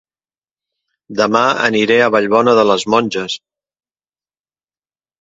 Dema 1.19 1.43
aniré 1.69 1.99
a 2.05 2.09
Vallbona 2.17 2.57
de 2.63 2.67
les 2.73 2.89
Monges 2.97 3.39